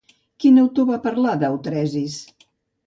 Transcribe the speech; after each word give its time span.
Quin 0.43 0.57
autor 0.61 0.89
va 0.93 0.99
parlar 1.05 1.37
d'Eutresis? 1.45 2.19